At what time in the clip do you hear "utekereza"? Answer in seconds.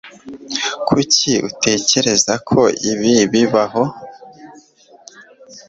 1.49-2.33